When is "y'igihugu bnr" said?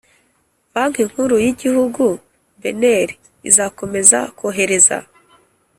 1.45-3.09